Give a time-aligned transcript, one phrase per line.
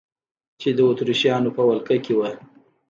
[0.61, 2.31] چې د اتریشیانو په ولقه کې وه.